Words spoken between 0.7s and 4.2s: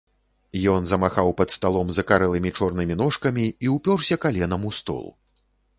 Ён замахаў пад сталом закарэлымі чорнымі ножкамі і ўпёрся